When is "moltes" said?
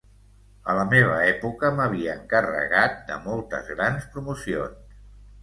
3.27-3.71